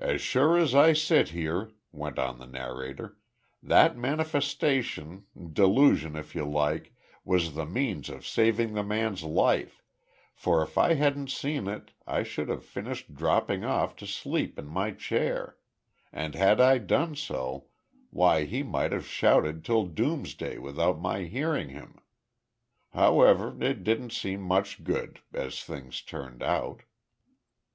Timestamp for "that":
3.62-3.96